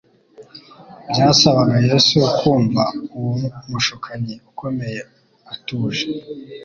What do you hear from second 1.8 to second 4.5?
Yesu kumva uwo mushukanyi